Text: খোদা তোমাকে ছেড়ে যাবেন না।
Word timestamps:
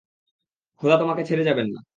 খোদা 0.81 0.95
তোমাকে 0.99 1.23
ছেড়ে 1.25 1.43
যাবেন 1.43 1.67
না। 1.73 1.81